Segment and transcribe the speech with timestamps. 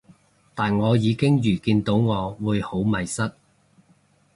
[0.55, 3.33] 但我已經預見到我會好迷失